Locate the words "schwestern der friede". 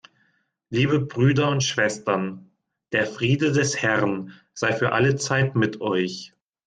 1.63-3.51